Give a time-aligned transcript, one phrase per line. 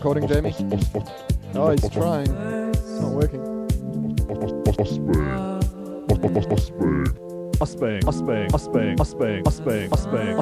[0.00, 0.54] recording, Jamie?
[1.54, 2.30] Oh, he's trying.
[2.70, 3.40] It's not working.
[7.60, 8.00] Ospang.
[8.08, 8.48] Ospang.
[8.48, 8.96] Ospang.
[8.96, 9.42] Ospang.
[9.44, 9.88] Ospang.
[9.90, 10.39] Ospang.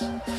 [0.00, 0.33] Yes.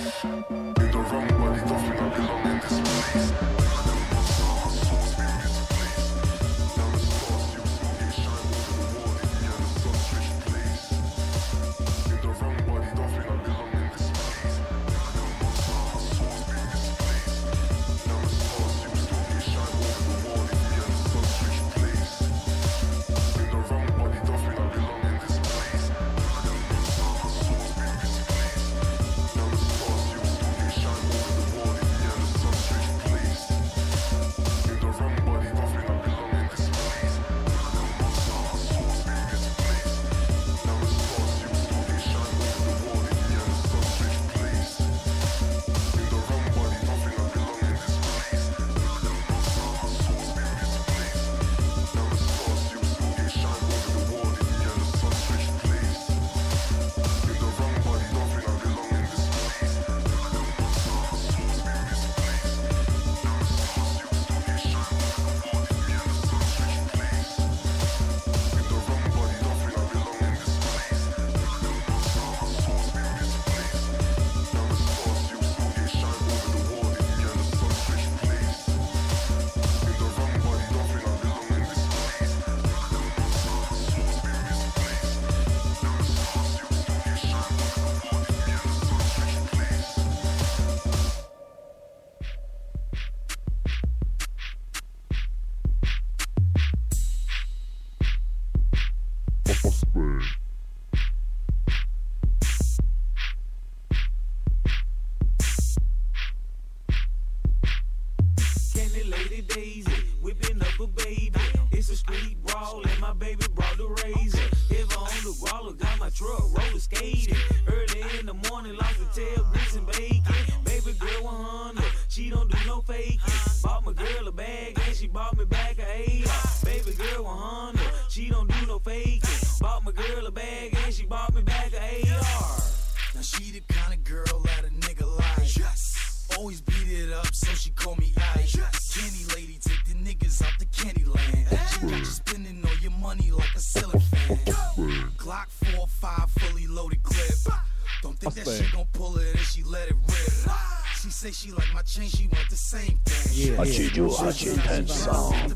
[153.66, 155.56] Help a nigga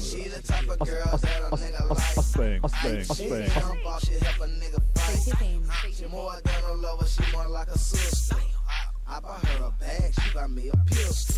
[0.00, 1.28] She the type of girl that
[4.22, 5.94] help a nigga fight.
[5.94, 8.36] She more than a lover, she more like a sister.
[9.08, 11.36] I buy her a bag, she buy me a pistol.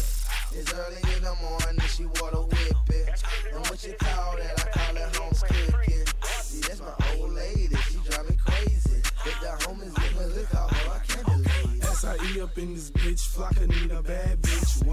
[0.55, 3.09] It's early in the morning, she water whipping.
[3.55, 4.61] And what you call that?
[4.61, 6.07] I call it home cooking.
[6.43, 9.01] See, that's my old lady, she drive me crazy.
[9.25, 11.83] If the homies in the hood call her, I can't believe.
[11.85, 12.41] S.I.E.
[12.41, 14.42] up in this bitch, Flocka need a bad.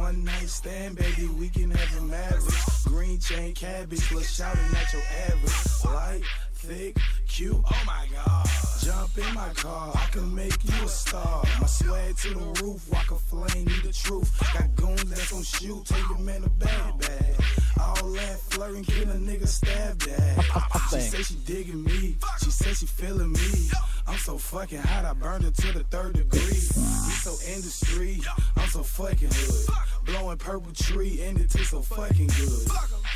[0.10, 2.84] One night stand, baby, we can have a marriage.
[2.84, 5.86] Green chain cabbage, plus shouting at your average.
[5.86, 6.24] Light,
[6.56, 6.98] thick,
[7.28, 8.48] cute, oh my god.
[8.80, 11.44] Jump in my car, I can make you a star.
[11.62, 14.36] My swag to the roof, walk a flame, need the truth.
[14.52, 17.36] Got goons that's gon' shoot, take your man a bag bag.
[17.80, 20.44] All that flirting, get a nigga stabbed at.
[20.90, 23.39] She say she digging me, she say she feeling me.
[24.50, 26.42] Fucking hot, I burned her to the third degree.
[26.42, 28.20] We so industry,
[28.58, 29.76] I'm so fucking hood.
[30.06, 32.68] Blowing purple tree, and it tastes so fucking good.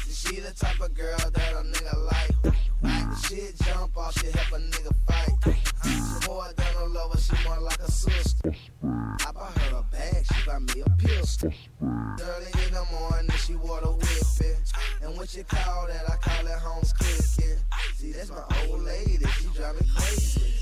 [0.08, 3.18] She the type of girl that a nigga like.
[3.18, 5.56] Shit jump off, she help a nigga fight.
[5.84, 8.54] She more than a lover, she more like a sister.
[8.84, 11.52] I buy her a bag, she buy me a pistol.
[11.82, 14.62] Early in the morning, she water whipping.
[15.02, 16.08] And what you call that?
[16.08, 17.58] I call it homes cooking.
[17.96, 20.53] See, that's my old lady, she drive me crazy.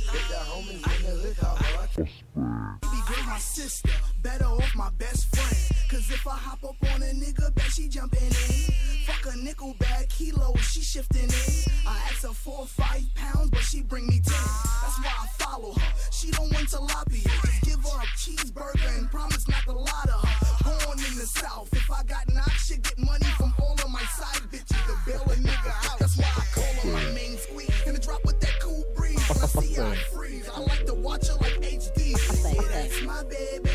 [0.62, 1.88] Homies in the hood call her.
[2.82, 3.90] Baby girl, my sister,
[4.22, 5.90] better off my best friend.
[5.90, 8.32] Cause if I hop up on a nigga, bet she jumping in.
[9.06, 11.72] Fuck a nickel bag, kilo, she shifting in.
[11.88, 14.46] I ask her four or five pounds, but she bring me ten.
[14.82, 15.94] That's why I follow her.
[16.12, 17.24] She don't want to tilapia.
[17.24, 20.86] Just give her a cheeseburger and promise not to lie to her.
[20.86, 24.04] Born in the south, if I got knocked, she get money from all of my
[24.04, 26.00] side bitches to bail a nigga out.
[26.00, 27.70] That's why I call her my main squeeze.
[27.88, 29.20] And the drop with that cool breeze.
[29.28, 29.96] When I see I
[31.12, 32.16] watch her like HD.
[32.56, 33.71] Yeah, that's my baby.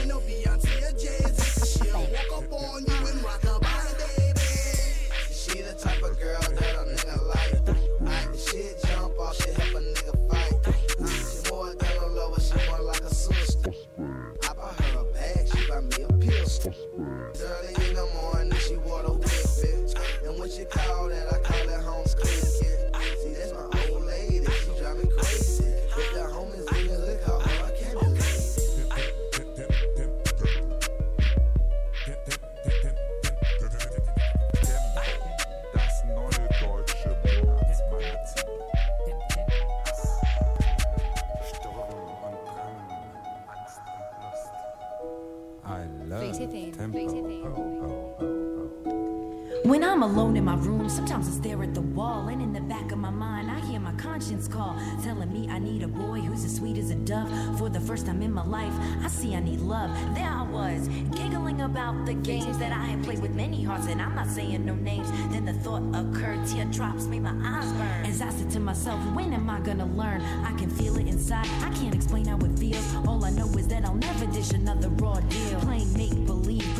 [49.64, 52.60] When I'm alone in my room, sometimes I stare at the wall, and in the
[52.60, 56.20] back of my mind, I hear my conscience call, telling me I need a boy
[56.20, 57.28] who's as sweet as a dove.
[57.58, 59.90] For the first time in my life, I see I need love.
[60.14, 64.00] There I was, giggling about the games that I had played with many hearts, and
[64.00, 65.10] I'm not saying no names.
[65.32, 68.06] Then the thought occurred, teardrops made my eyes burn.
[68.06, 70.20] As I said to myself, when am I gonna learn?
[70.20, 72.94] I can feel it inside, I can't explain how it feels.
[73.08, 75.60] All I know is that I'll never dish another raw deal.
[75.62, 76.75] Playing make believe,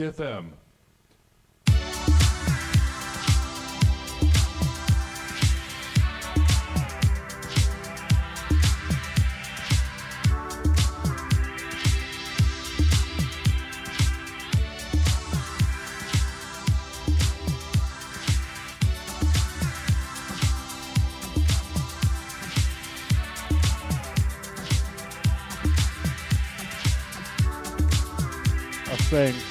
[0.00, 0.59] HFM.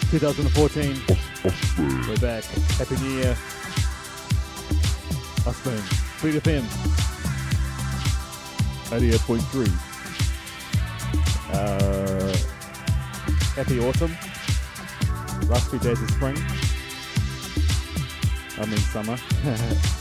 [0.09, 1.01] 2014.
[2.07, 2.43] We're back.
[2.79, 3.37] Happy New Year.
[5.45, 5.77] Osman,
[6.17, 6.63] Fleet FM.
[8.89, 9.69] 88.3.
[11.53, 12.33] Uh,
[13.53, 14.17] happy autumn.
[15.47, 16.37] Last few days of spring.
[18.57, 19.17] I mean summer.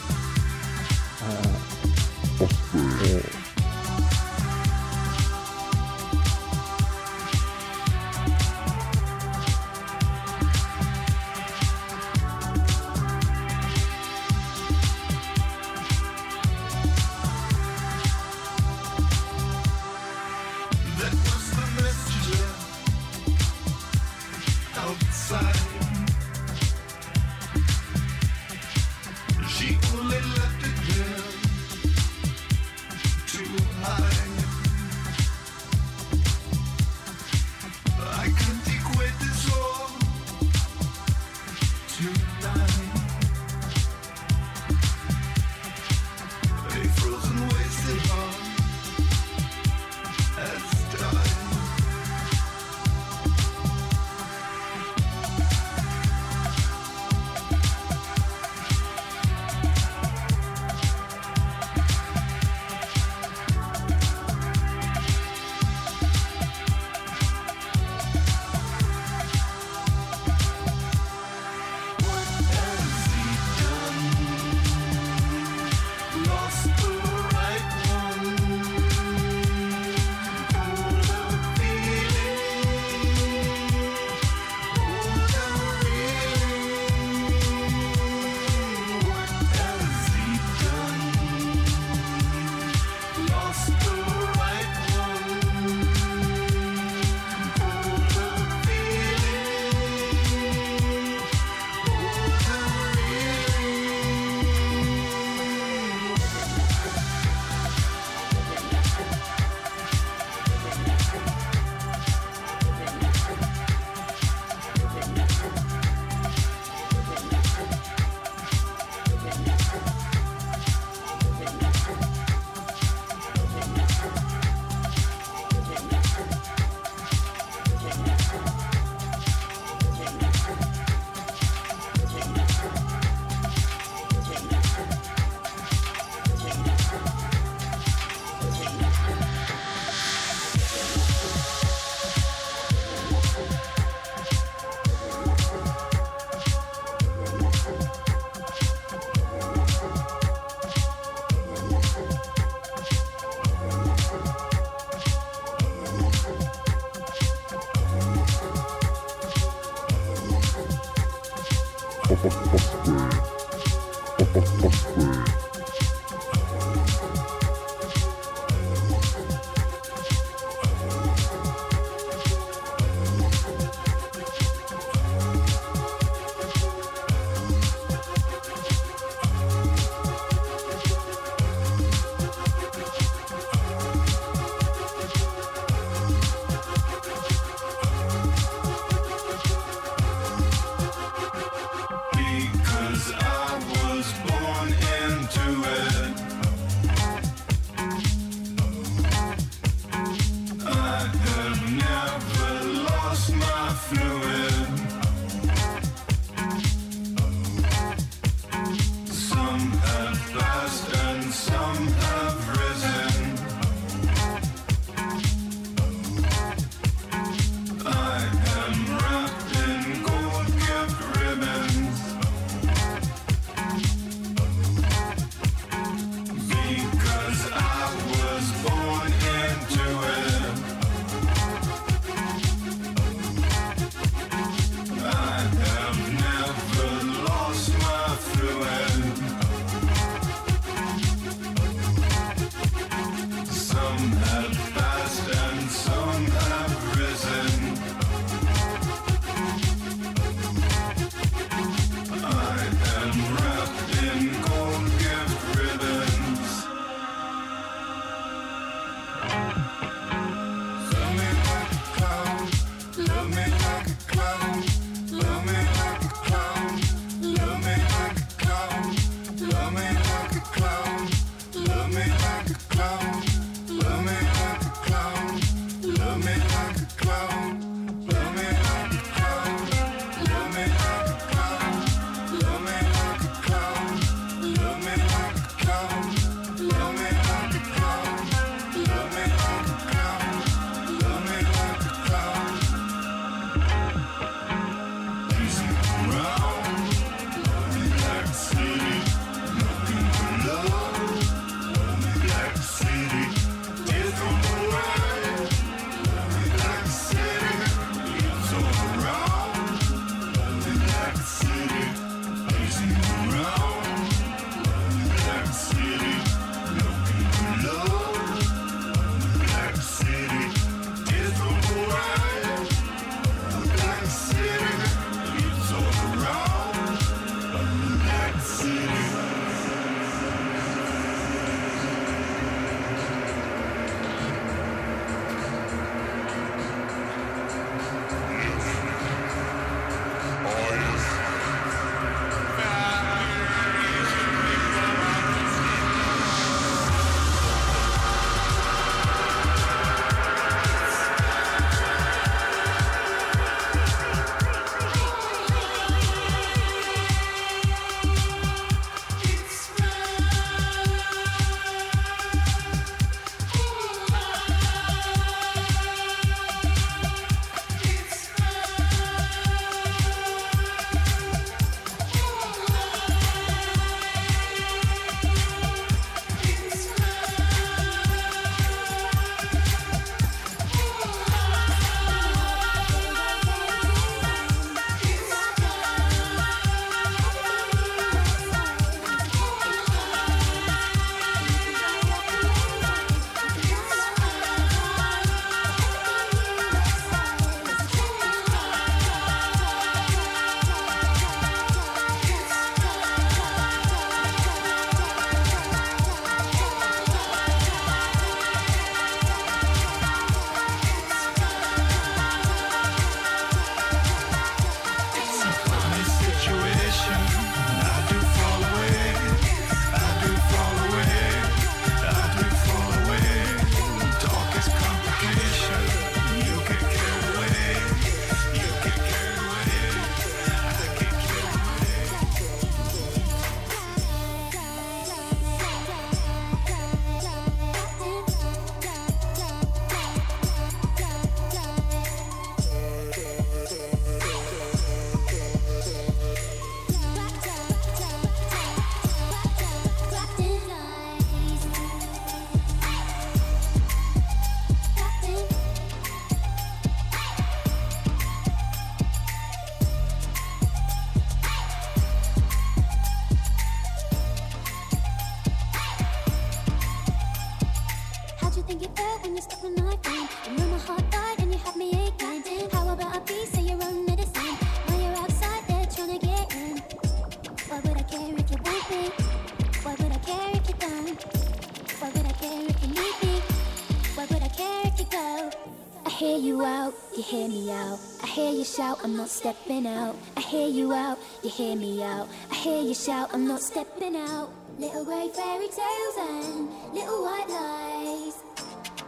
[486.39, 487.99] you out, you hear me out.
[488.23, 490.17] I hear you shout, I'm not stepping out.
[490.37, 492.29] I hear you out, you hear me out.
[492.51, 494.51] I hear you shout, I'm not stepping out.
[494.79, 498.43] Little grey fairy tales and little white lies.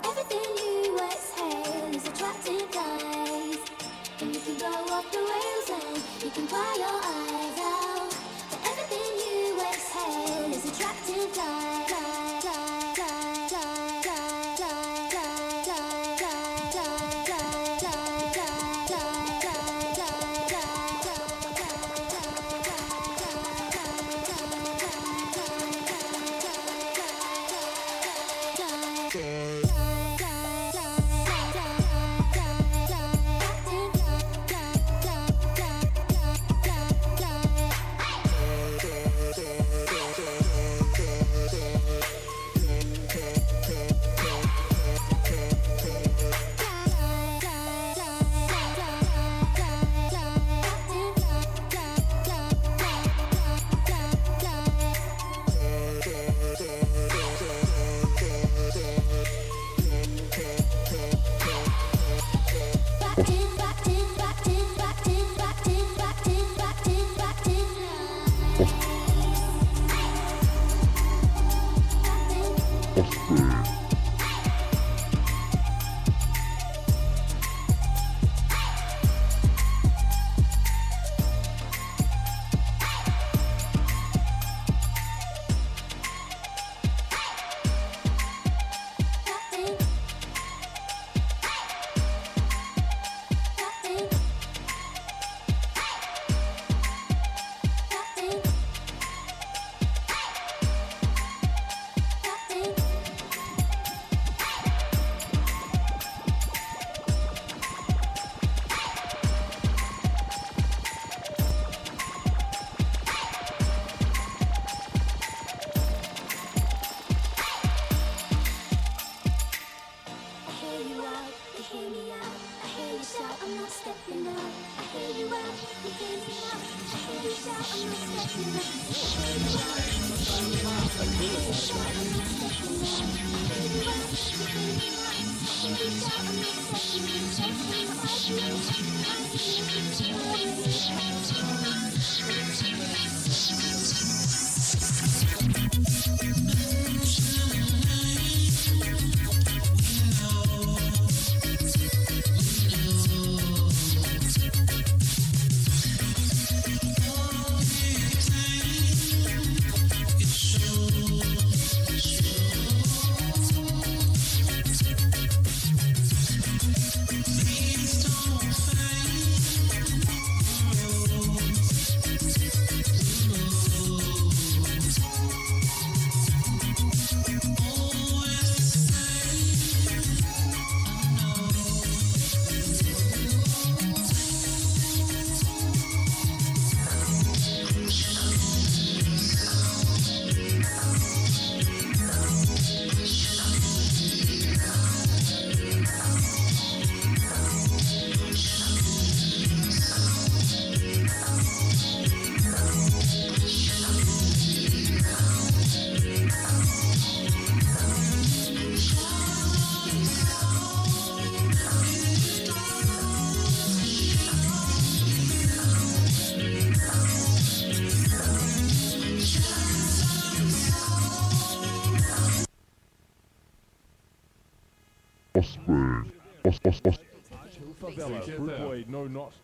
[0.05, 3.59] Everything you exhale is attracting guys.
[4.21, 7.40] And you can go off the rails and you can cry your eyes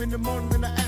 [0.00, 0.87] in the morning and I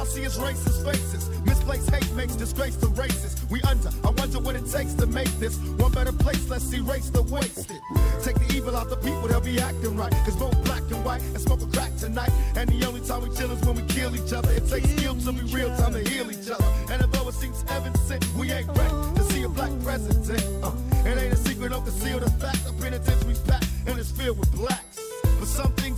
[0.00, 1.28] I see is racist faces.
[1.44, 3.36] Misplaced hate makes disgrace to races.
[3.50, 3.90] We under.
[4.02, 6.48] I wonder what it takes to make this one better place.
[6.48, 7.80] Let's erase the wasted.
[8.24, 10.10] Take the evil out the people, they'll be acting right.
[10.24, 12.30] Cause both black and white and smoke a crack tonight.
[12.56, 14.50] And the only time we chill is when we kill each other.
[14.52, 16.64] It takes skill to be real time to heal each other.
[16.90, 20.64] And although it seems heaven sent, we ain't ready to see a black president.
[20.64, 20.72] Uh,
[21.04, 22.64] it ain't a secret, don't conceal the fact.
[22.64, 24.89] The penitentiary's packed and it's filled with blacks.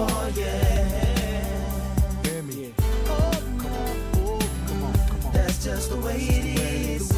[0.00, 1.42] Oh yeah.
[2.22, 2.72] Hear me.
[3.08, 3.32] Oh
[4.68, 5.32] come on.
[5.32, 7.10] That's just the way it is.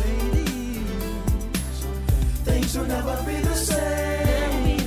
[2.42, 4.78] Things will never be the same.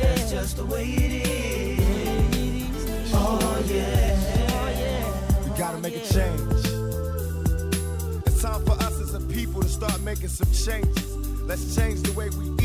[0.00, 3.12] That's just the way it is.
[3.14, 5.44] Oh yeah.
[5.44, 6.66] We gotta make a change.
[8.26, 11.16] It's time for us as a people to start making some changes.
[11.46, 12.61] Let's change the way we.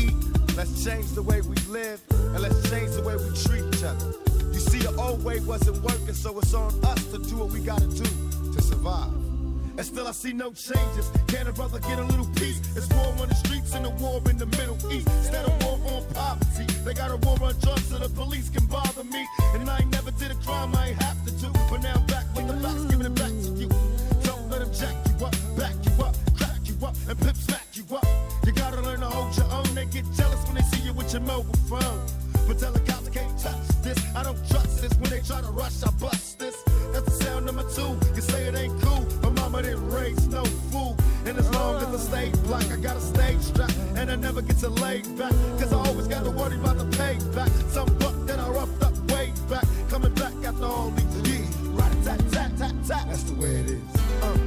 [0.58, 2.00] Let's change the way we live.
[2.10, 4.10] And let's change the way we treat each other.
[4.52, 7.60] You see, the old way wasn't working, so it's on us to do what we
[7.60, 9.14] gotta do to survive.
[9.78, 11.12] And still I see no changes.
[11.28, 12.58] Can a brother get a little peace?
[12.74, 15.06] It's war on the streets and a war in the Middle East.
[15.22, 18.66] Instead of war on poverty, they got a war on drugs so the police can
[18.66, 19.24] bother me.
[19.54, 21.52] And I ain't never did a crime I ain't have to do.
[21.70, 22.87] But now I'm back with the facts,
[30.58, 32.06] they see you with your mobile phone.
[32.46, 33.98] But tell the cops can't touch this.
[34.16, 34.92] I don't trust this.
[34.98, 36.56] When they try to rush, I bust this.
[36.92, 37.98] That's the sound number two.
[38.14, 39.06] You say it ain't cool.
[39.22, 40.96] My mama didn't raise no fool.
[41.26, 43.70] And as long as I stay black, I got a stage strap.
[43.96, 45.32] And I never get to lay back.
[45.60, 47.50] Cause I always gotta worry about the payback.
[47.70, 49.66] Some buck that I roughed up way back.
[49.90, 51.56] Coming back after all these years.
[51.78, 53.04] Right tat tat tat tat.
[53.08, 53.82] That's the way it is.
[54.22, 54.38] Uh.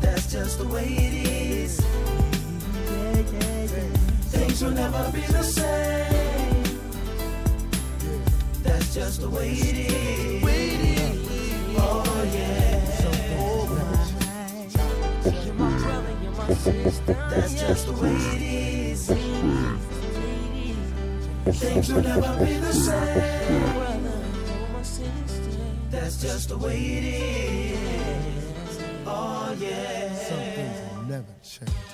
[0.00, 2.39] That's just the way it is.
[4.30, 6.64] Things will never be the same.
[8.62, 10.42] That's just the way it is.
[11.78, 12.68] Oh yeah.
[15.44, 17.14] You're my brother, you're my sister.
[17.30, 19.10] That's just the way it is.
[21.58, 24.04] Things will never be the same.
[25.90, 28.78] That's just the way it is.
[29.06, 30.14] Oh yeah.
[30.14, 31.89] Some things will never change.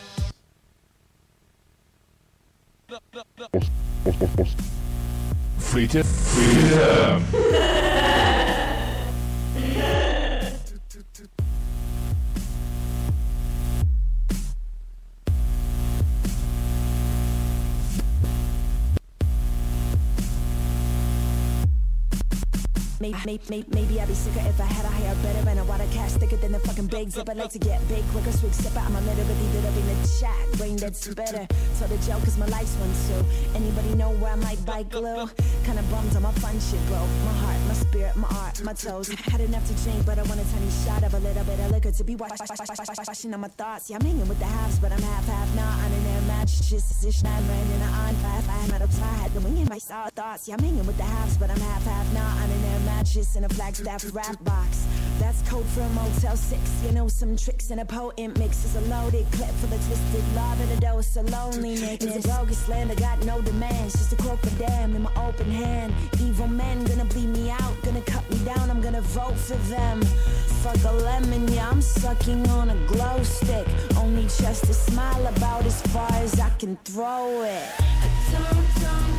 [5.59, 6.05] Freedom.
[6.07, 7.23] Freedom.
[23.13, 25.87] Maybe, maybe, maybe, I'd be sicker if I had a higher better and a water
[25.93, 27.35] cash thicker than the fucking big zipper.
[27.35, 28.85] Like to get big quicker, swig sipper.
[28.85, 30.59] I'm a literally lit up in the chat.
[30.59, 31.47] Brain that's better.
[31.75, 33.23] So the joke is my life's one too.
[33.55, 35.29] Anybody know where I might bite glue?
[35.65, 36.99] Kinda bummed on my fun shit, bro.
[36.99, 39.09] My heart, my spirit, my art, my toes.
[39.09, 41.71] Had enough to drink, but I want a tiny shot of a little bit of
[41.71, 43.91] liquor to be wash, wash, wash, washing on my thoughts.
[43.91, 45.71] Yeah, I'm hanging with the halves, but I'm half half now.
[45.71, 48.49] On an air match, just position I'm running on five.
[48.49, 50.49] I had up, so I had to wing in my thoughts.
[50.49, 52.29] Yeah, I'm hanging with the halves, but I'm half half now.
[52.43, 52.96] On an air match.
[52.97, 54.87] Matches in a Flagstaff rap box.
[55.19, 56.85] That's code for a Motel 6.
[56.85, 58.65] You know, some tricks in a potent mix.
[58.65, 61.99] Is a loaded clip for the twisted love and a dose of loneliness.
[62.01, 63.93] It's a bogus land, got no demands.
[63.93, 65.93] Just a for damn in my open hand.
[66.21, 68.71] Evil men gonna bleed me out, gonna cut me down.
[68.71, 70.03] I'm gonna vote for them.
[70.63, 73.67] Fuck a lemon, yeah, I'm sucking on a glow stick.
[73.97, 79.16] Only just a smile about as far as I can throw it.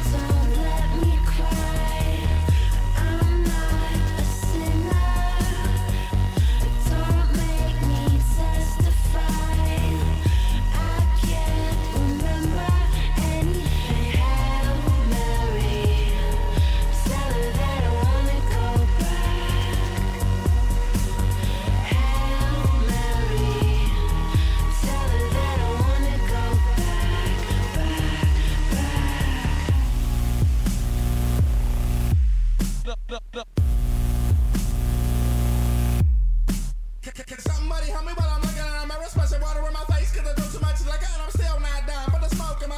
[37.39, 38.84] Somebody help me while I'm looking at?
[39.08, 39.88] Splashing water in my
[40.28, 40.84] I too much
[41.16, 42.03] and I'm still not done.
[42.12, 42.76] Put the smoke in my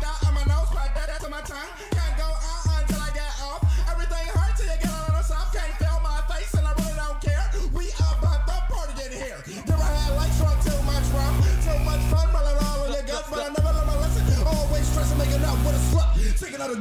[0.00, 0.72] out on my nose,
[1.28, 1.68] on my tongue.
[1.92, 3.60] Can't go uh until I get off.
[3.92, 4.24] Everything
[4.56, 5.52] till you get on the soft.
[5.52, 7.44] Can't feel my face and I really don't care.
[7.76, 8.96] We about the party
[10.40, 11.04] on too much.
[11.68, 12.32] Too much fun
[12.64, 12.80] all
[13.28, 14.24] but I never learned my lesson.
[14.40, 16.16] Always stressing, making out with a slut.
[16.40, 16.72] Taking out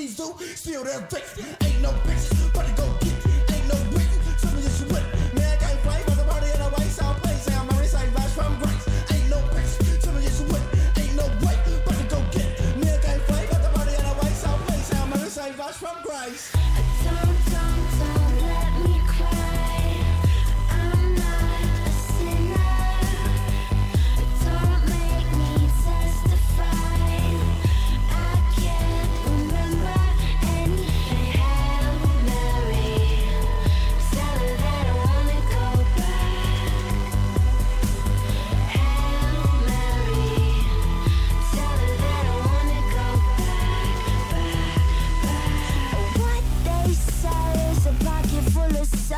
[0.00, 0.34] keys do.
[0.54, 1.38] Still there fixed.
[1.62, 3.14] Ain't no bitches, but to go get.
[3.52, 4.20] Ain't no written.
[4.38, 5.04] Something just wet.
[5.34, 6.86] Man, can't play for the party in a way.
[6.88, 7.42] South place.
[7.42, 8.86] Sound my wrist like vibes from grace.
[9.12, 10.02] Ain't no bitches.
[10.02, 10.64] Something just wet.
[10.96, 12.48] Ain't no way, but to go get.
[12.82, 14.32] Man, can't play for the party in a way.
[14.44, 14.86] South place.
[14.86, 16.09] Sound my wrist like vibes from grace.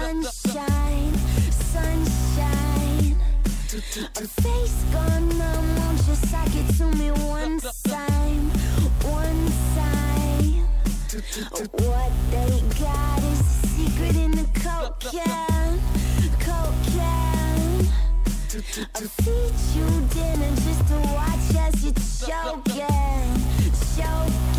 [0.02, 1.14] Sunshine,
[1.70, 3.16] sunshine.
[4.16, 8.50] A face gone numb, won't you suck it to me one time,
[9.06, 9.42] one
[9.78, 10.66] time?
[11.86, 15.80] What they got is a secret in the coke can,
[16.40, 17.86] coke can.
[18.94, 23.28] I feed you dinner just to watch as you're choking,
[23.96, 24.52] choking.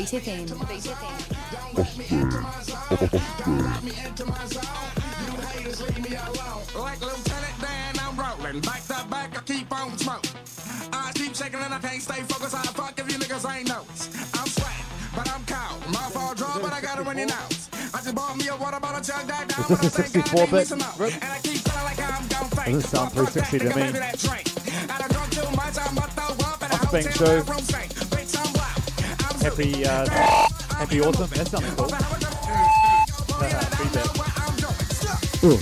[0.00, 0.48] Beat FM.
[0.66, 0.86] Beat
[6.74, 8.60] Like Lieutenant Dan, I'm rolling.
[8.62, 10.30] Back to back, I keep on smoking.
[10.90, 12.52] I keep shaking and I can't stay focused.
[12.52, 14.16] The fuck if you niggas ain't noticed?
[14.38, 15.92] I'm sweating, but I'm cold.
[15.92, 17.44] Mouth all dry, but I got it when you know.
[17.92, 20.24] I just bought me a water bottle, chug that down, Is but I this think
[20.24, 20.66] 64 I need me bit?
[20.66, 21.08] some more.
[21.12, 22.72] And I keep feeling like I'm gon' fake.
[22.72, 23.74] Doesn't sound 360 to me.
[23.76, 24.48] Maybe that drink.
[24.80, 27.44] And I drunk too much, I'm about to throw up in a hotel show.
[27.44, 27.89] bathroom sink.
[29.42, 30.06] Happy, uh,
[30.76, 31.28] happy autumn.
[31.30, 31.86] That sounds cool.
[31.86, 33.48] Uh,
[35.40, 35.56] that.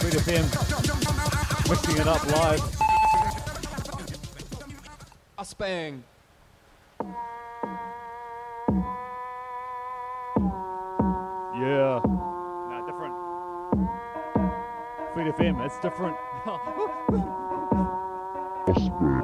[0.00, 0.44] Sweet FM.
[1.70, 2.60] Mixing it up live.
[5.38, 6.02] Us bang.
[11.54, 12.00] Yeah.
[12.68, 13.14] Nah, different.
[15.12, 15.64] Sweet FM.
[15.64, 16.16] It's different.
[18.66, 19.23] Life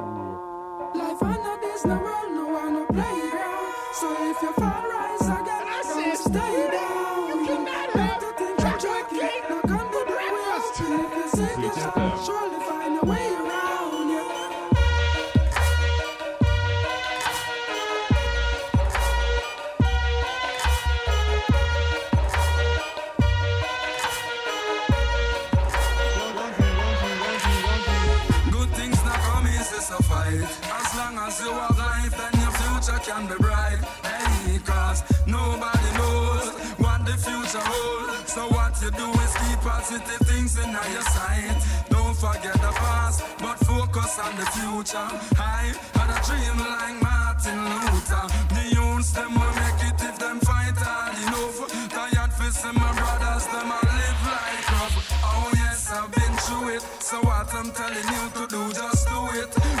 [39.91, 41.59] Positive things in your sight.
[41.89, 45.09] Don't forget the past, but focus on the future.
[45.35, 48.23] I had a dream like Martin Luther.
[48.55, 51.91] Millions them will make it if them fight hard enough.
[51.91, 54.95] Tired facing my brothers, them I live like rough.
[55.27, 56.81] Oh yes, I've been through it.
[57.03, 59.80] So what I'm telling you to do, just do it.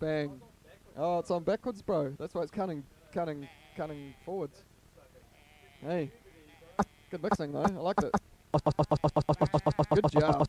[0.00, 0.40] Bang!
[0.96, 2.14] Oh, it's on backwards, bro.
[2.18, 4.64] That's why it's cutting, cutting, cutting forwards.
[5.80, 6.10] Hey.
[7.10, 7.62] Good mixing, though.
[7.62, 8.12] I liked it.
[9.94, 10.46] Good job.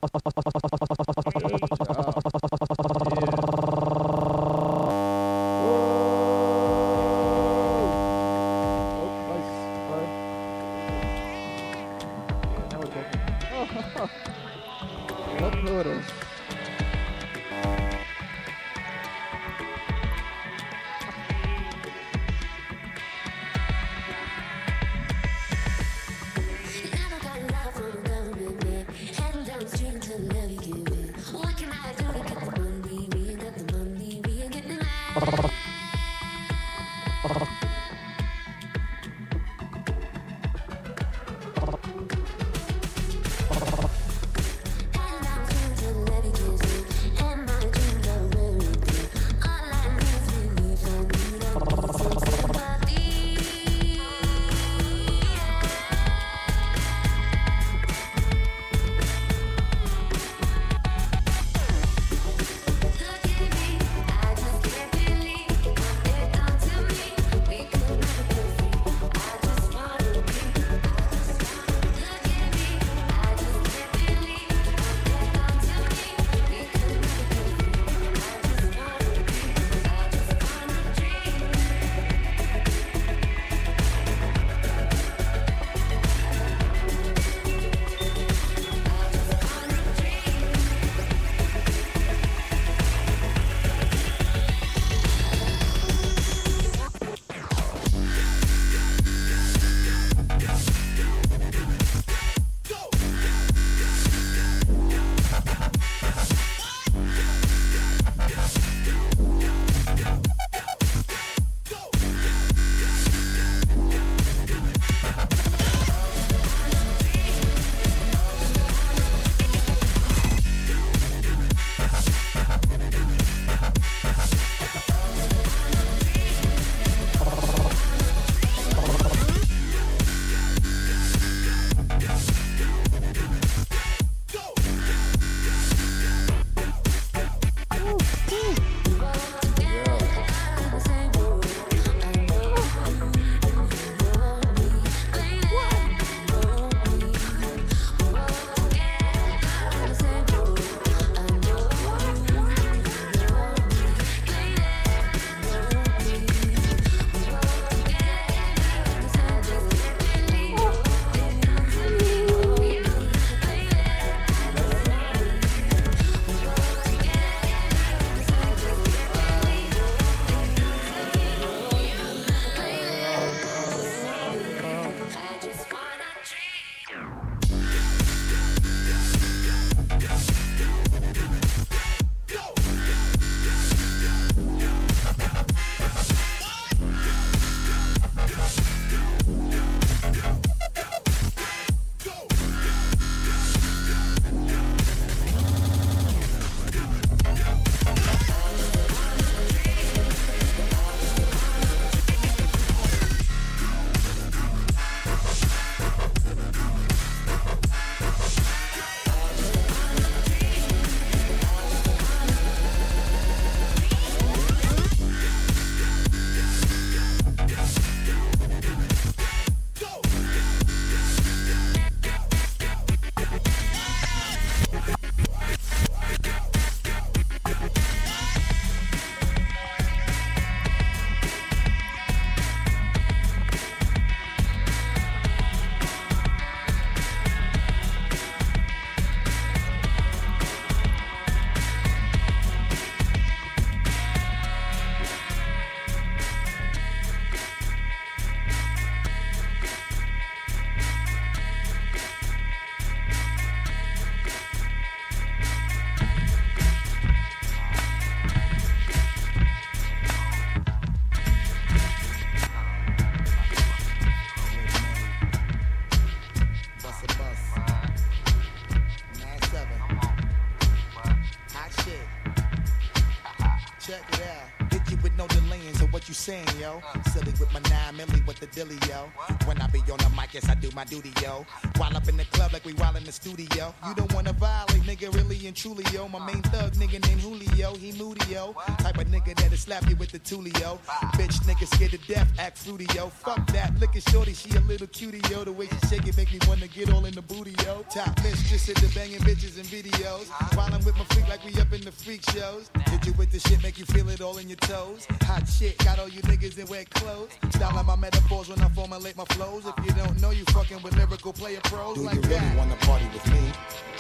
[278.66, 279.10] Yo.
[279.46, 281.46] When I be on the mic, yes, I do my duty, yo.
[281.80, 283.74] While up in the club like we while in the studio.
[283.88, 286.10] You don't wanna violate, nigga, really and truly, yo.
[286.10, 288.54] My main thug nigga named Julio, he moody, yo.
[288.80, 290.78] Type of nigga that'll slap you with the tulio.
[291.16, 293.08] Bitch, nigga scared to death, act fruity, yo.
[293.08, 295.46] Fuck that, look at shorty, she a little cutie, yo.
[295.46, 297.86] The way she shake it make me wanna get all in the booty, yo.
[297.90, 300.28] Top mistress at the banging bitches and videos.
[300.58, 302.70] While I'm with my freak like we up in the freak shows.
[302.90, 305.08] Hit you with the shit, make you feel it all in your toes.
[305.22, 307.30] Hot shit, got all you niggas in wet clothes.
[307.52, 309.64] Style my metaphors when I formulate my flows.
[309.66, 312.58] If you don't know, you fucking with lyrical player pros Do like you really that.
[312.58, 313.44] wanna party with me?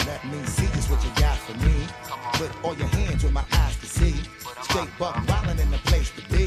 [0.05, 1.85] Let me see just what you got for me.
[2.33, 4.15] Put all your hands with my eyes to see.
[4.63, 6.45] Straight buck wildin' in the place to be.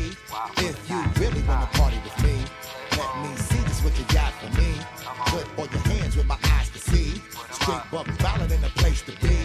[0.69, 2.35] If you really wanna party with me,
[2.99, 4.71] let me see just what you got for me.
[5.27, 7.23] Put all your hands with my eyes to see.
[7.61, 9.37] Straight buck wildin' in the place to be.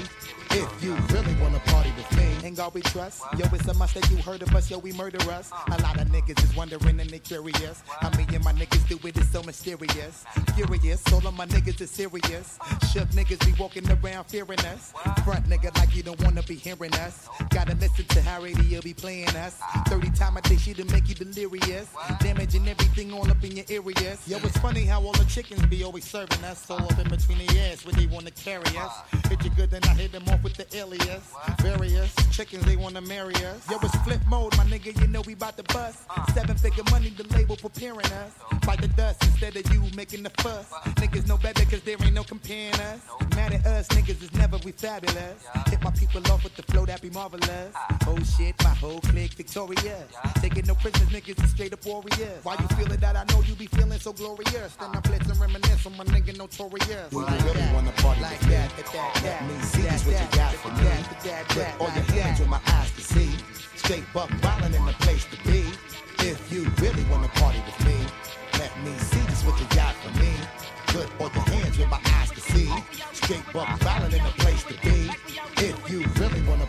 [0.51, 2.47] If you really wanna party with me.
[2.47, 3.23] In God we trust.
[3.37, 4.69] Yo, it's a must that you heard of us.
[4.71, 5.51] Yo, we murder us.
[5.71, 7.83] A lot of niggas is wondering and they curious.
[7.99, 10.23] How me and my niggas do it is so mysterious.
[10.55, 12.57] Furious, all of my niggas is serious.
[12.93, 14.93] Shook niggas be walking around fearing us.
[15.25, 17.27] Front nigga like you don't wanna be hearing us.
[17.49, 19.59] Gotta listen to how radio be playing us.
[19.87, 21.89] 30 time a day she to make you delirious.
[22.19, 24.27] Damaging everything all up in your areas.
[24.27, 26.69] Yo, it's funny how all the chickens be always serving us.
[26.69, 28.93] All up in between the ass where they wanna carry us.
[29.29, 31.33] Hit you good, then I hit them off with the alias.
[31.59, 33.69] Various chickens, they wanna marry us.
[33.69, 35.99] Yo, it's flip mode, my nigga, you know we bout to bust.
[36.33, 38.31] Seven figure money, the label preparing us.
[38.63, 40.69] Fight the dust instead of you making the fuss.
[41.01, 42.99] Niggas know better cause there ain't no comparing us.
[43.35, 45.43] Mad at us, niggas is never we fabulous.
[45.67, 47.73] Hit my people off with the flow that be marvelous.
[48.07, 50.07] Oh shit, my whole clique victorious.
[50.41, 52.39] Taking no prisoners, niggas is straight up warriors.
[52.43, 53.15] Why you feeling that?
[53.17, 54.75] I know you be feeling so glorious.
[54.79, 57.09] Then I blitz and reminisce on my nigga notorious.
[57.09, 58.55] Do you really wanna party Like with me?
[58.55, 59.41] that, that, that, that.
[59.41, 60.89] Let me see just what you got for me.
[61.49, 63.31] Put all your hands with my eyes to see.
[63.75, 65.65] Straight buck wildin' in the place to be.
[66.19, 67.97] If you really wanna party with me,
[68.59, 70.31] let me see just what you got for me.
[70.87, 72.69] Put all your hands with my eyes to see.
[73.13, 75.09] Straight buck wildin' in the place to be.
[75.57, 76.67] If you really wanna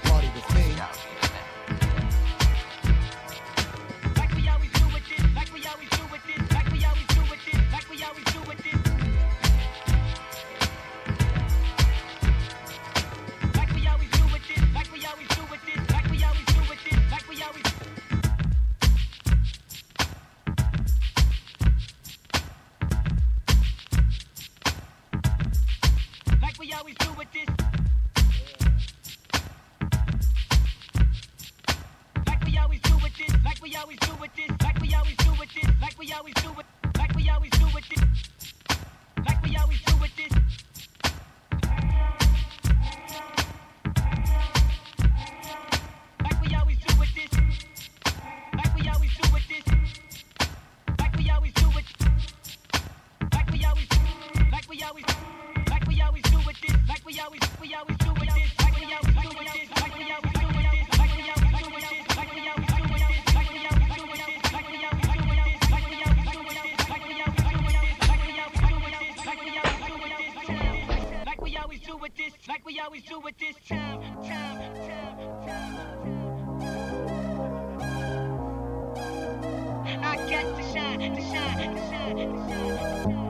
[80.00, 83.27] I got to shine, to shine, to shine, to shine.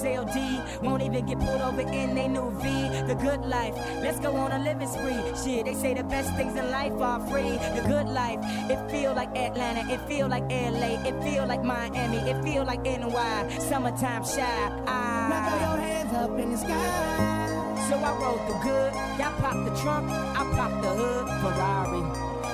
[0.00, 2.68] Where niggas is CLD, won't even get pulled over in they new V.
[3.06, 5.20] The good life, let's go on a living spree.
[5.42, 7.58] Shit, they say the best things in life are free.
[7.76, 8.38] The good life,
[8.70, 12.82] it feel like Atlanta, it feel like LA, it feel like Miami, it feel like
[12.82, 13.58] NY.
[13.58, 14.42] Summertime shy.
[14.42, 15.26] I ah.
[15.30, 17.86] now throw your hands up in the sky.
[17.88, 22.02] So I rode the good, y'all pop the trunk, I pop the hood, Ferrari.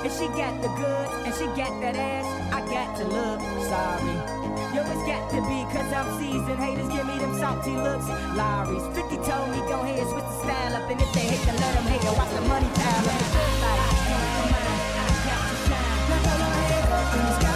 [0.05, 4.36] And she got the good, and she got that ass, I got to look sorry.
[4.75, 6.59] Yo, it's got to be, cause I'm seasoned.
[6.59, 8.09] Haters give me them salty looks.
[8.37, 10.91] Lawry's 50 told me, go ahead, switch the style up.
[10.91, 12.05] And if they hate, then let them hate.
[12.17, 13.21] Watch the money pile up.
[13.63, 16.09] Life, come from mine, I got to shine.
[16.09, 17.56] Now throw your hands up in the sky.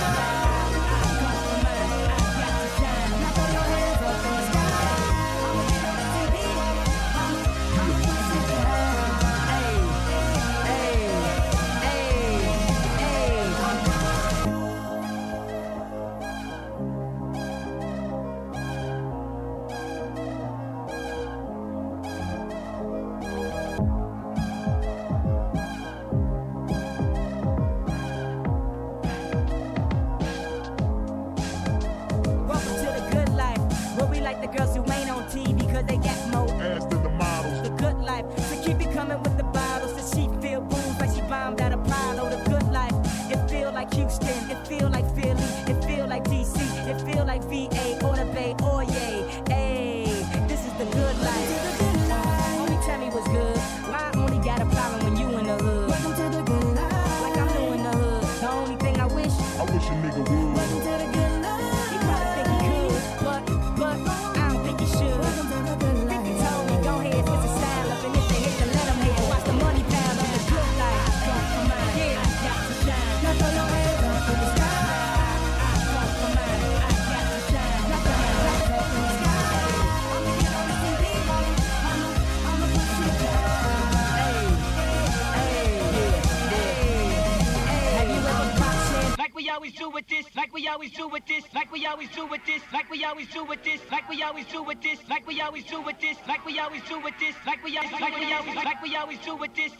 [89.41, 92.27] we always do with this, like we always do with this, like we always do
[92.27, 95.27] with this, like we always do with this, like we always do with this, like
[95.27, 98.15] we always do with this, like we always do with this, like we always like
[98.21, 99.73] we always like we always do with this.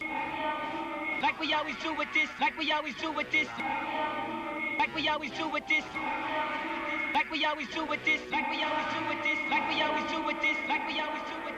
[1.21, 3.47] Like we always do with this, like we always do with this.
[4.79, 5.85] Like we always do with this.
[7.13, 10.09] Like we always do with this, like we always do with this, like we always
[10.09, 11.50] do with this, like we always do with this.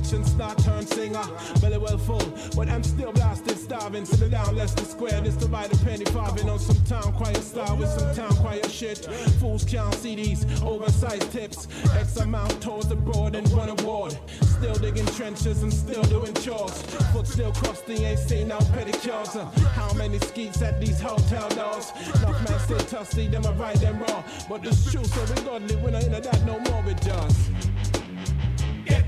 [0.00, 1.22] kitchen star turned singer.
[1.60, 2.22] Belly well full,
[2.56, 4.04] but I'm still blasted, starving.
[4.04, 5.20] Sit down, let's just square.
[5.20, 8.98] This divide a penny farthing on some town quiet style with some town quiet shit.
[9.40, 11.68] Fools count CDs, oversized tips.
[11.96, 14.16] X amount towards the broad and run award.
[14.42, 16.82] Still digging trenches and still doing chores.
[17.12, 19.36] Foot still crusty, ain't seen no pedicures.
[19.36, 21.92] Uh, how many skeets at these hotel doors?
[22.16, 24.22] Enough man still tusty, them are right them raw.
[24.48, 27.59] But the shoes so ungodly, we're not into that no more with just.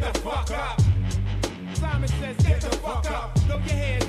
[0.03, 0.81] Get the fuck up.
[1.75, 3.39] Simon says, get the fuck up.
[3.39, 4.02] Throw your hands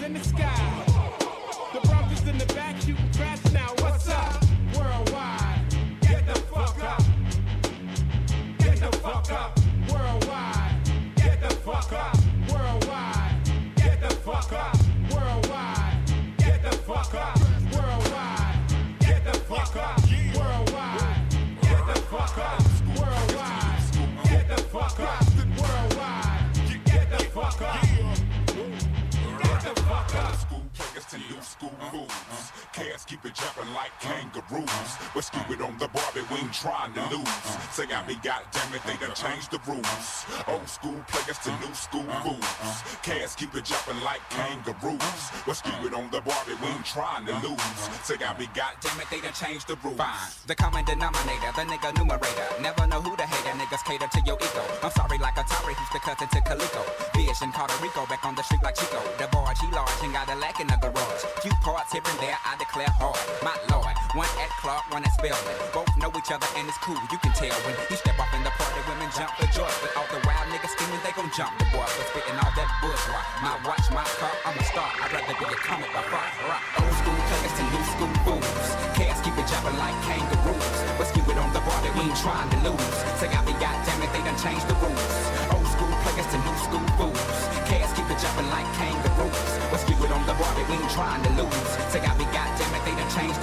[36.64, 37.44] trying to lose.
[37.76, 40.24] Say I be goddamn it, they done changed the rules.
[40.48, 42.80] Old school players to new school fools.
[43.04, 45.20] Cats keep it jumping like kangaroos.
[45.52, 47.60] Skew it on the Barbie, we ain't trying to lose.
[48.08, 50.00] Say I be goddamn it, they done changed the rules.
[50.00, 50.32] Fine.
[50.48, 52.48] The common denominator, the nigga numerator.
[52.64, 54.64] Never know who the hater, niggas cater to your ego.
[54.82, 56.82] I'm sorry, like Atari, who's the cousin to Calico.
[57.12, 59.04] Fish in Puerto Rico, back on the street like Chico.
[59.20, 61.28] The barge, he large and got a lack in the garage.
[61.44, 63.20] Few parts here and there, I declare hard.
[63.44, 65.60] My lord, one at Clark, one at Spelman.
[65.76, 68.54] Both each other and it's cool, you can tell when you step off in the
[68.54, 69.70] party, women jump for joy.
[69.82, 72.70] But all the wild niggas screaming, they gon' jump the boy for spitting all that
[72.82, 73.24] bourgeois.
[73.42, 74.90] My watch, my car, I'm a star.
[75.02, 76.26] I'd rather be a comic by far.
[76.50, 76.64] Rock.
[76.82, 78.68] Old school players to new school fools.
[78.94, 80.78] Cats keep it jumping like kangaroos.
[80.98, 82.98] But skew it on the party, we ain't trying to lose.
[83.18, 85.18] Say I be goddamn it, they done changed the rules.
[85.50, 87.40] Old school players to new school fools.
[87.66, 89.40] Cats keep it jumping like kangaroos.
[89.72, 91.70] But skew it on the party, we ain't trying to lose.
[91.90, 93.43] Say I be goddamn it, they done changed.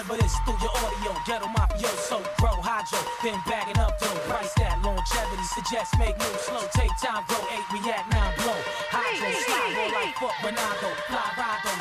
[0.00, 4.16] Deliver this through your audio, ghetto mafioso, grow hydro, then bagging up dough.
[4.32, 8.56] Price that longevity, suggest make moves slow, take time, grow eight, react now, blow.
[8.88, 10.56] Hydro, slide, roll like fuck ride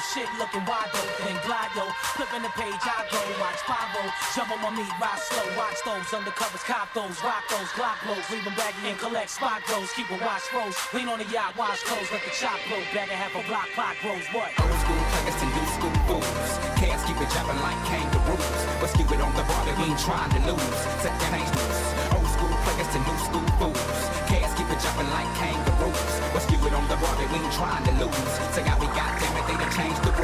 [0.02, 0.90] shit looking wide
[1.20, 1.86] then glide yo.
[2.16, 3.90] Flipping the page, I go, watch five
[4.36, 8.24] jump on my meat, ride slow, watch those undercovers, cop those, rock those, glock blows,
[8.32, 11.56] leave them baggy and collect spot goes, keep a watch froze, lean on the yacht,
[11.58, 14.50] wash clothes, let the chop blow, bag a half a block, clock grows, what?
[14.60, 16.50] Old school players to new school fools.
[16.82, 18.60] Cats keep it jumping like kangaroos.
[18.82, 20.80] But skew it on the barbie, we ain't trying to lose.
[21.04, 21.82] Set change loose.
[22.16, 24.02] Old school players to new school fools.
[24.26, 26.14] Cats keep it jumping like kangaroos.
[26.34, 28.30] But skew it on the barbie, we ain't trying to lose.
[28.52, 28.89] Say out we
[29.80, 30.19] changed the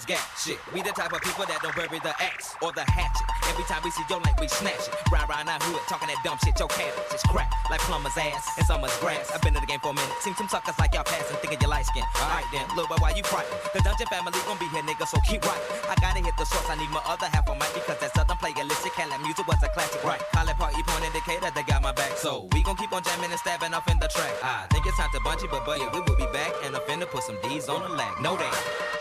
[0.00, 0.44] like gas.
[0.44, 3.26] Shit, we the type of people that don't bury the axe or the hatchet.
[3.48, 4.94] Every time we see your link, we snatch it.
[5.10, 6.58] Ride around our hood, talking that dumb shit.
[6.58, 9.30] Your cabbage is crap, like plumber's ass and summer's grass.
[9.34, 10.16] I've been in the game for a minute.
[10.20, 12.04] Seen some suckers like y'all passing, thinking you light skin.
[12.20, 13.56] Alright then, little boy, why you frightened?
[13.74, 15.60] The dungeon family gon' be here, nigga, so keep right.
[15.88, 18.36] I gotta hit the source, I need my other half on mic because that southern
[18.38, 20.20] playlist, Cali music was a classic, right?
[20.20, 22.16] It party point indicator, they got my back.
[22.16, 24.34] So we gon' keep on jamming and stabbing off in the track.
[24.42, 27.06] I think it's time to it, but yeah, we will be back and offend to
[27.06, 28.20] put some D's on the lag.
[28.20, 28.99] No that.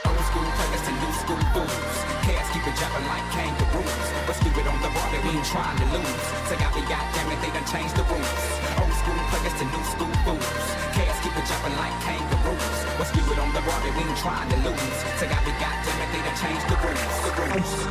[3.33, 4.05] Kangaroos.
[4.27, 6.23] But stupid on the barbie, we ain't trying to lose.
[6.49, 8.41] Say I be goddamn it, they done changed the rules.
[8.77, 10.67] Old school players to new school fools.
[10.93, 12.77] Cats keep it jumping like kangaroos.
[12.97, 14.97] But stupid on the barbie, we ain't trying to lose.
[15.21, 17.15] Say I be goddamn it, they done changed the rules.
[17.25, 17.89] The rules.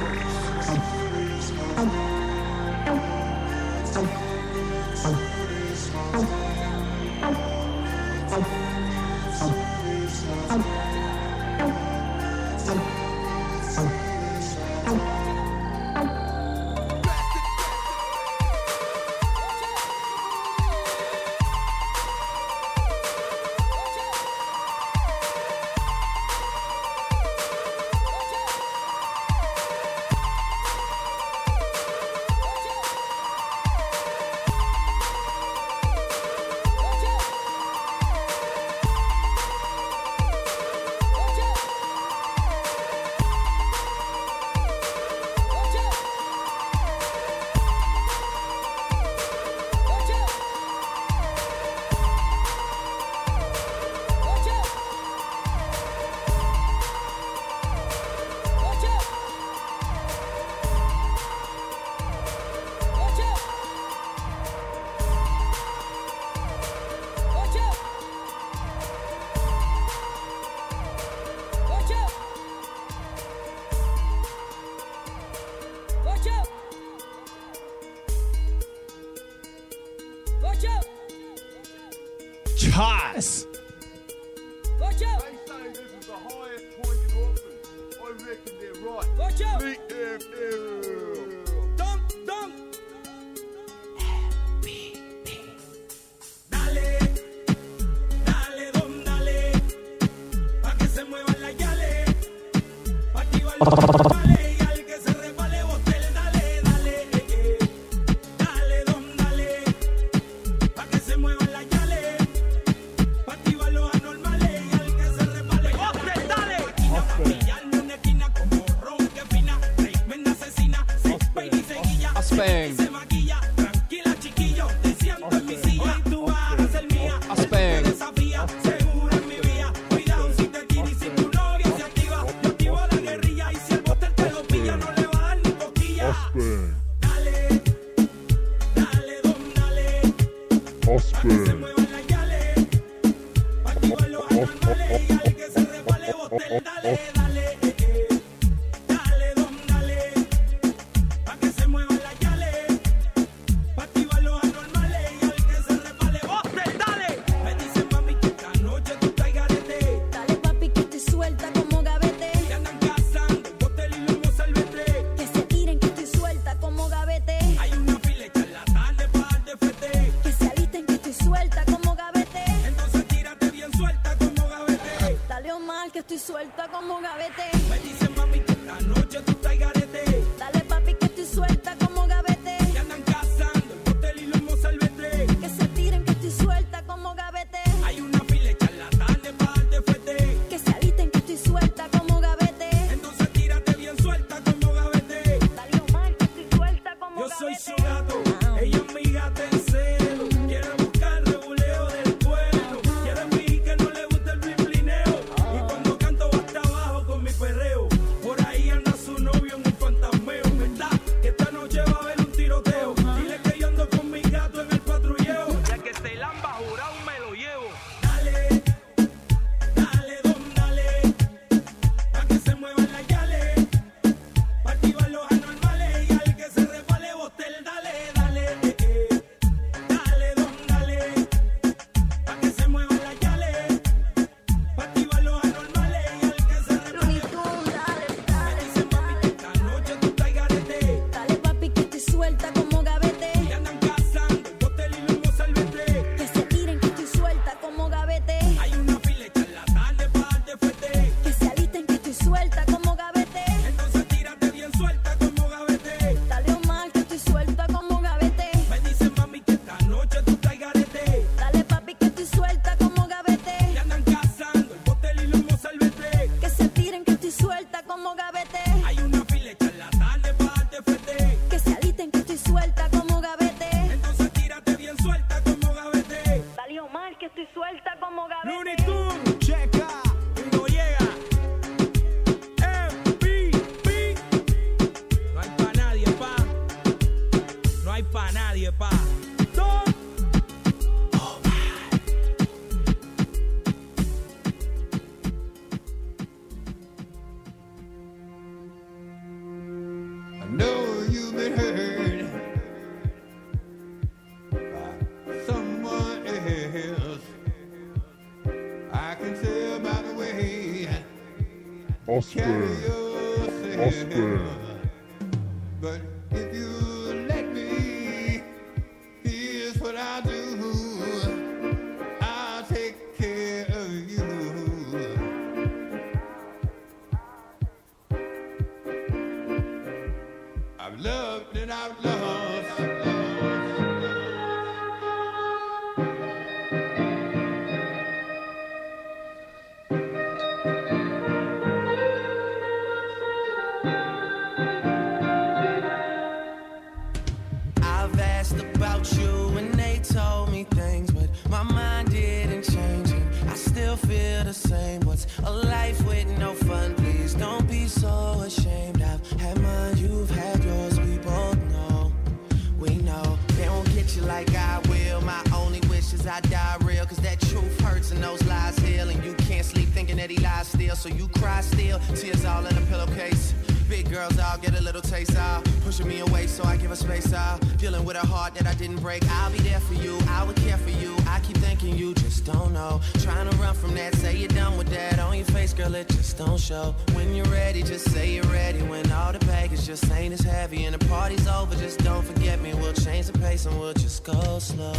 [1.78, 2.07] Watch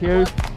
[0.00, 0.47] thanks,